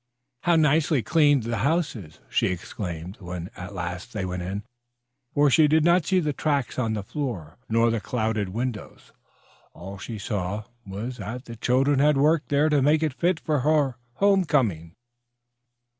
[0.41, 4.63] "How nicely cleaned the house is!" she exclaimed when at last they went in.
[5.31, 9.11] For she did not see the tracks on the floor nor the clouded windows.
[9.73, 13.59] All she saw was that the children had worked there to make it fit for
[13.59, 14.95] her home coming.